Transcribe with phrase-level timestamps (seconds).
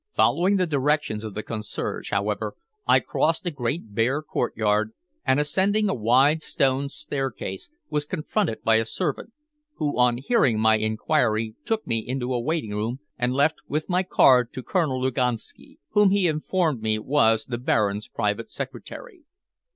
[0.15, 2.55] Following the directions of the concierge, however,
[2.87, 4.93] I crossed a great bare courtyard,
[5.27, 9.31] and, ascending a wide stone staircase, was confronted by a servant,
[9.75, 14.01] who, on hearing my inquiry took me into a waiting room, and left with my
[14.01, 19.21] card to Colonel Luganski, whom he informed me was the Baron's private secretary.